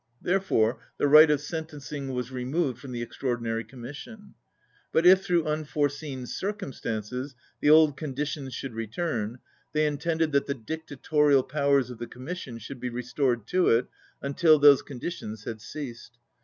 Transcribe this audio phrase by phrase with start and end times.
[0.19, 4.33] Therefore the right of sentencing was re moved from the Extraordinary Commission;
[4.91, 9.37] but if, through unforeseen circumstances, the old con ditions should return,
[9.73, 13.69] they intended that the dic tatorial powers of the Commission should be re stored to
[13.69, 13.85] it
[14.23, 16.17] until those conditions had ceased.